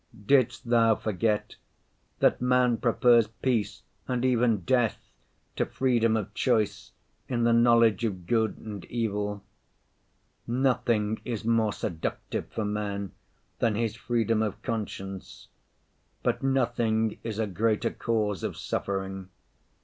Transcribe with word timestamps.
Didst 0.25 0.67
Thou 0.67 0.95
forget 0.95 1.57
that 2.21 2.41
man 2.41 2.77
prefers 2.77 3.27
peace, 3.27 3.83
and 4.07 4.25
even 4.25 4.61
death, 4.61 4.97
to 5.57 5.63
freedom 5.67 6.17
of 6.17 6.33
choice 6.33 6.91
in 7.27 7.43
the 7.43 7.53
knowledge 7.53 8.03
of 8.03 8.25
good 8.25 8.57
and 8.57 8.83
evil? 8.85 9.43
Nothing 10.47 11.21
is 11.23 11.45
more 11.45 11.71
seductive 11.71 12.47
for 12.47 12.65
man 12.65 13.11
than 13.59 13.75
his 13.75 13.95
freedom 13.95 14.41
of 14.41 14.59
conscience, 14.63 15.49
but 16.23 16.41
nothing 16.41 17.19
is 17.23 17.37
a 17.37 17.45
greater 17.45 17.91
cause 17.91 18.41
of 18.41 18.57
suffering. 18.57 19.29